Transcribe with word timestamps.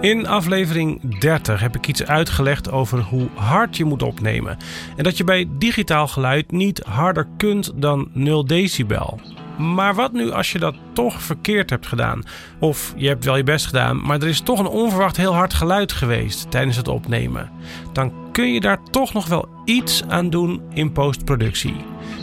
In 0.00 0.26
aflevering 0.26 1.18
30 1.18 1.60
heb 1.60 1.76
ik 1.76 1.86
iets 1.86 2.04
uitgelegd 2.04 2.70
over 2.70 3.00
hoe 3.00 3.28
hard 3.34 3.76
je 3.76 3.84
moet 3.84 4.02
opnemen. 4.02 4.56
En 4.96 5.04
dat 5.04 5.16
je 5.16 5.24
bij 5.24 5.48
digitaal 5.58 6.08
geluid 6.08 6.50
niet 6.50 6.82
harder 6.84 7.26
kunt 7.36 7.72
dan 7.74 8.08
0 8.12 8.46
decibel. 8.46 9.20
Maar 9.58 9.94
wat 9.94 10.12
nu 10.12 10.30
als 10.30 10.52
je 10.52 10.58
dat 10.58 10.74
toch 10.92 11.22
verkeerd 11.22 11.70
hebt 11.70 11.86
gedaan? 11.86 12.22
Of 12.58 12.94
je 12.96 13.08
hebt 13.08 13.24
wel 13.24 13.36
je 13.36 13.42
best 13.42 13.66
gedaan, 13.66 14.06
maar 14.06 14.20
er 14.20 14.28
is 14.28 14.40
toch 14.40 14.58
een 14.58 14.66
onverwacht 14.66 15.16
heel 15.16 15.34
hard 15.34 15.54
geluid 15.54 15.92
geweest 15.92 16.50
tijdens 16.50 16.76
het 16.76 16.88
opnemen. 16.88 17.50
Dan 17.92 18.12
kun 18.32 18.52
je 18.52 18.60
daar 18.60 18.82
toch 18.90 19.12
nog 19.12 19.26
wel 19.26 19.48
iets 19.64 20.02
aan 20.08 20.30
doen 20.30 20.62
in 20.74 20.92
postproductie. 20.92 21.76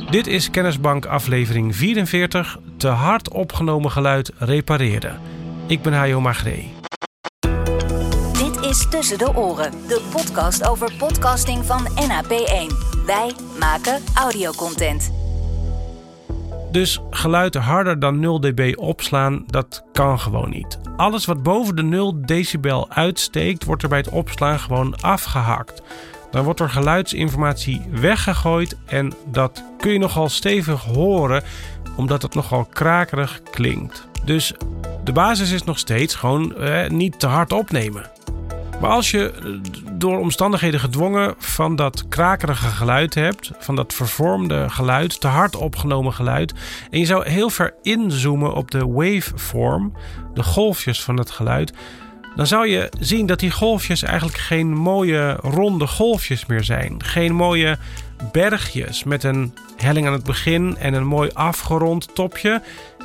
Dit 0.10 0.28
is 0.28 0.50
Kennisbank 0.50 1.06
aflevering 1.06 1.76
44, 1.76 2.58
te 2.78 2.88
hard 2.88 3.30
opgenomen 3.30 3.92
geluid 3.92 4.32
repareren. 4.38 5.20
Ik 5.68 5.82
ben 5.82 5.94
Hajo 5.94 6.22
Magree. 6.22 6.77
Is 8.68 8.88
Tussen 8.90 9.18
de 9.18 9.36
Oren, 9.36 9.72
de 9.72 10.02
podcast 10.12 10.68
over 10.68 10.94
podcasting 10.98 11.66
van 11.66 11.88
NAP1. 11.88 12.76
Wij 13.06 13.32
maken 13.60 14.04
audiocontent. 14.16 15.14
Dus 16.72 17.00
geluid 17.10 17.56
harder 17.56 18.00
dan 18.00 18.20
0 18.20 18.40
dB 18.40 18.74
opslaan, 18.76 19.44
dat 19.46 19.84
kan 19.92 20.20
gewoon 20.20 20.50
niet. 20.50 20.80
Alles 20.96 21.26
wat 21.26 21.44
boven 21.44 21.76
de 21.76 21.84
0 21.84 22.26
decibel 22.26 22.90
uitsteekt, 22.90 23.64
wordt 23.64 23.84
er 23.84 23.90
bij 23.90 23.98
het 23.98 24.10
opslaan 24.10 24.60
gewoon 24.60 25.02
afgehakt. 25.02 25.82
Dan 26.32 26.44
wordt 26.44 26.60
er 26.60 26.70
geluidsinformatie 26.70 27.82
weggegooid 27.92 28.78
en 28.86 29.14
dat 29.26 29.64
kun 29.78 29.92
je 29.92 30.00
nogal 30.00 30.30
stevig 30.30 30.84
horen, 30.84 31.44
omdat 31.96 32.22
het 32.22 32.34
nogal 32.34 32.66
krakerig 32.66 33.42
klinkt. 33.52 34.08
Dus 34.24 34.54
de 35.04 35.12
basis 35.12 35.52
is 35.52 35.64
nog 35.64 35.80
steeds 35.80 36.16
gewoon 36.16 36.56
eh, 36.56 36.90
niet 36.90 37.20
te 37.20 37.28
hard 37.28 37.54
opnemen. 37.54 38.17
Maar 38.82 38.90
als 38.90 39.12
je 39.12 39.32
eh, 39.32 39.50
door 39.92 40.20
omstandigheden 40.20 40.80
gedwongen 40.80 41.36
van 41.38 41.76
dat 41.76 42.08
krakerige 42.08 42.68
geluid 42.68 43.14
hebt, 43.14 43.52
van 43.60 43.76
dat 43.76 43.94
vervormde 43.94 44.70
geluid, 44.70 45.22
te 45.22 45.28
hard 45.28 45.56
opgenomen 45.56 46.14
geluid, 46.14 46.54
en 46.90 47.00
je 47.00 47.06
zou 47.06 47.30
heel 47.30 47.50
ver 47.50 47.74
inzoomen 47.82 48.54
op 48.54 48.72
de 48.72 48.88
waveform, 48.88 49.94
de 50.34 50.44
golfjes 50.44 51.04
van 51.04 51.18
het 51.18 51.32
geluid, 51.32 51.74
dan 52.38 52.48
zou 52.48 52.68
je 52.68 52.90
zien 53.00 53.26
dat 53.26 53.40
die 53.40 53.52
golfjes 53.52 54.04
eigenlijk 54.04 54.38
geen 54.38 54.74
mooie 54.74 55.38
ronde 55.42 55.88
golfjes 55.88 56.46
meer 56.46 56.64
zijn. 56.64 57.04
Geen 57.04 57.36
mooie 57.36 57.78
bergjes 58.32 59.04
met 59.04 59.24
een 59.24 59.54
helling 59.78 60.08
aan 60.08 60.14
het 60.14 60.24
begin 60.24 60.78
en 60.78 60.94
een 60.94 61.06
mooi 61.06 61.30
afgerond 61.34 62.16
topje 62.16 62.62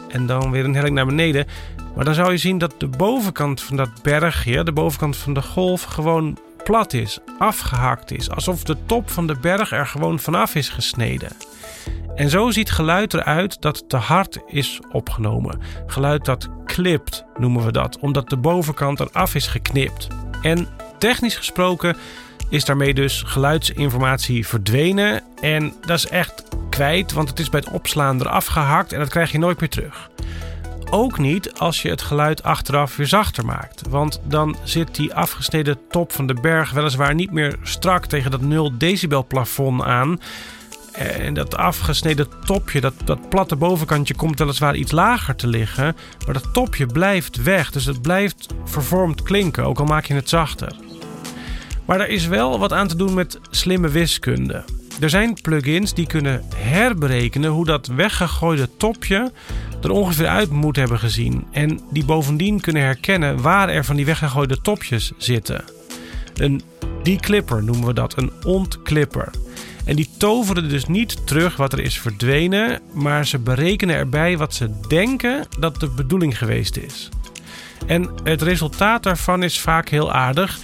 en 0.08 0.26
dan 0.26 0.50
weer 0.50 0.64
een 0.64 0.74
helling 0.74 0.94
naar 0.94 1.06
beneden. 1.06 1.46
Maar 1.94 2.04
dan 2.04 2.14
zou 2.14 2.30
je 2.30 2.36
zien 2.36 2.58
dat 2.58 2.74
de 2.78 2.88
bovenkant 2.88 3.60
van 3.60 3.76
dat 3.76 4.02
bergje, 4.02 4.64
de 4.64 4.72
bovenkant 4.72 5.16
van 5.16 5.34
de 5.34 5.42
golf, 5.42 5.82
gewoon 5.82 6.38
plat 6.64 6.92
is, 6.92 7.18
afgehakt 7.38 8.10
is. 8.10 8.30
Alsof 8.30 8.64
de 8.64 8.76
top 8.86 9.10
van 9.10 9.26
de 9.26 9.36
berg 9.40 9.72
er 9.72 9.86
gewoon 9.86 10.18
vanaf 10.18 10.54
is 10.54 10.68
gesneden. 10.68 11.30
En 12.14 12.30
zo 12.30 12.50
ziet 12.50 12.70
geluid 12.70 13.14
eruit 13.14 13.60
dat 13.60 13.88
te 13.88 13.96
hard 13.96 14.38
is 14.46 14.80
opgenomen. 14.90 15.60
Geluid 15.86 16.24
dat 16.24 16.48
klipt 16.72 17.24
noemen 17.38 17.64
we 17.64 17.72
dat, 17.72 17.98
omdat 17.98 18.28
de 18.28 18.36
bovenkant 18.36 19.00
eraf 19.00 19.34
is 19.34 19.46
geknipt. 19.46 20.06
En 20.42 20.68
technisch 20.98 21.36
gesproken 21.36 21.96
is 22.48 22.64
daarmee 22.64 22.94
dus 22.94 23.22
geluidsinformatie 23.26 24.46
verdwenen. 24.46 25.22
En 25.40 25.74
dat 25.80 25.98
is 25.98 26.06
echt 26.06 26.42
kwijt, 26.70 27.12
want 27.12 27.28
het 27.28 27.38
is 27.38 27.50
bij 27.50 27.60
het 27.64 27.74
opslaan 27.74 28.20
eraf 28.20 28.46
gehakt 28.46 28.92
en 28.92 28.98
dat 28.98 29.08
krijg 29.08 29.32
je 29.32 29.38
nooit 29.38 29.60
meer 29.60 29.68
terug. 29.68 30.10
Ook 30.90 31.18
niet 31.18 31.52
als 31.58 31.82
je 31.82 31.88
het 31.88 32.02
geluid 32.02 32.42
achteraf 32.42 32.96
weer 32.96 33.06
zachter 33.06 33.44
maakt. 33.44 33.88
Want 33.88 34.20
dan 34.24 34.56
zit 34.62 34.94
die 34.94 35.14
afgesneden 35.14 35.78
top 35.90 36.12
van 36.12 36.26
de 36.26 36.34
berg 36.34 36.70
weliswaar 36.70 37.14
niet 37.14 37.30
meer 37.30 37.56
strak 37.62 38.06
tegen 38.06 38.30
dat 38.30 38.40
0 38.40 38.78
decibel 38.78 39.26
plafond 39.26 39.82
aan. 39.82 40.18
En 40.92 41.34
dat 41.34 41.56
afgesneden 41.56 42.26
topje, 42.44 42.80
dat, 42.80 42.94
dat 43.04 43.28
platte 43.28 43.56
bovenkantje, 43.56 44.14
komt 44.14 44.38
weliswaar 44.38 44.76
iets 44.76 44.92
lager 44.92 45.36
te 45.36 45.46
liggen. 45.46 45.96
Maar 46.24 46.34
dat 46.34 46.52
topje 46.52 46.86
blijft 46.86 47.42
weg. 47.42 47.70
Dus 47.70 47.84
het 47.84 48.02
blijft 48.02 48.46
vervormd 48.64 49.22
klinken, 49.22 49.64
ook 49.64 49.78
al 49.78 49.84
maak 49.84 50.04
je 50.04 50.14
het 50.14 50.28
zachter. 50.28 50.72
Maar 51.84 52.00
er 52.00 52.08
is 52.08 52.26
wel 52.26 52.58
wat 52.58 52.72
aan 52.72 52.88
te 52.88 52.96
doen 52.96 53.14
met 53.14 53.40
slimme 53.50 53.88
wiskunde. 53.88 54.64
Er 55.00 55.10
zijn 55.10 55.38
plugins 55.42 55.94
die 55.94 56.06
kunnen 56.06 56.42
herberekenen 56.54 57.50
hoe 57.50 57.64
dat 57.64 57.86
weggegooide 57.86 58.68
topje 58.76 59.32
er 59.82 59.90
ongeveer 59.90 60.26
uit 60.26 60.50
moet 60.50 60.76
hebben 60.76 60.98
gezien. 60.98 61.46
En 61.50 61.80
die 61.90 62.04
bovendien 62.04 62.60
kunnen 62.60 62.82
herkennen 62.82 63.42
waar 63.42 63.68
er 63.68 63.84
van 63.84 63.96
die 63.96 64.04
weggegooide 64.04 64.60
topjes 64.60 65.12
zitten. 65.16 65.64
Een 66.34 66.62
declipper 67.02 67.64
noemen 67.64 67.86
we 67.86 67.92
dat, 67.92 68.16
een 68.16 68.32
ontklipper. 68.44 69.30
En 69.84 69.96
die 69.96 70.08
toveren 70.16 70.68
dus 70.68 70.86
niet 70.86 71.26
terug 71.26 71.56
wat 71.56 71.72
er 71.72 71.80
is 71.80 71.98
verdwenen, 71.98 72.80
maar 72.92 73.26
ze 73.26 73.38
berekenen 73.38 73.96
erbij 73.96 74.36
wat 74.36 74.54
ze 74.54 74.70
denken 74.88 75.46
dat 75.58 75.80
de 75.80 75.88
bedoeling 75.88 76.38
geweest 76.38 76.76
is. 76.76 77.08
En 77.86 78.10
het 78.24 78.42
resultaat 78.42 79.02
daarvan 79.02 79.42
is 79.42 79.60
vaak 79.60 79.88
heel 79.88 80.12
aardig. 80.12 80.58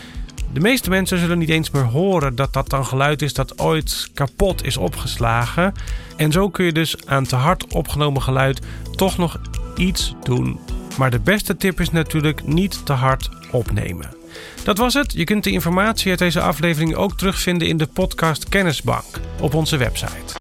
De 0.52 0.60
meeste 0.60 0.90
mensen 0.90 1.18
zullen 1.18 1.38
niet 1.38 1.48
eens 1.48 1.70
meer 1.70 1.84
horen 1.84 2.34
dat 2.34 2.52
dat 2.52 2.70
dan 2.70 2.86
geluid 2.86 3.22
is 3.22 3.32
dat 3.32 3.60
ooit 3.60 4.10
kapot 4.14 4.64
is 4.64 4.76
opgeslagen. 4.76 5.72
En 6.16 6.32
zo 6.32 6.48
kun 6.48 6.64
je 6.64 6.72
dus 6.72 7.06
aan 7.06 7.24
te 7.24 7.36
hard 7.36 7.72
opgenomen 7.72 8.22
geluid 8.22 8.60
toch 8.96 9.18
nog 9.18 9.40
iets 9.76 10.14
doen. 10.22 10.58
Maar 10.98 11.10
de 11.10 11.20
beste 11.20 11.56
tip 11.56 11.80
is 11.80 11.90
natuurlijk 11.90 12.46
niet 12.46 12.86
te 12.86 12.92
hard 12.92 13.28
opnemen. 13.50 14.17
Dat 14.64 14.78
was 14.78 14.94
het. 14.94 15.12
Je 15.12 15.24
kunt 15.24 15.44
de 15.44 15.50
informatie 15.50 16.10
uit 16.10 16.18
deze 16.18 16.40
aflevering 16.40 16.94
ook 16.94 17.16
terugvinden 17.16 17.68
in 17.68 17.76
de 17.76 17.86
podcast 17.86 18.48
Kennisbank 18.48 19.04
op 19.40 19.54
onze 19.54 19.76
website. 19.76 20.34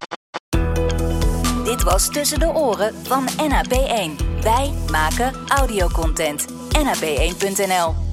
Dit 1.64 1.84
was 1.84 2.09
Tussen 2.09 2.40
de 2.40 2.48
Oren 2.48 2.94
van 3.03 3.28
NAP1. 3.28 4.42
Wij 4.42 4.74
maken 4.92 5.34
audiocontent. 5.48 6.46
NAP1.nl 6.72 8.06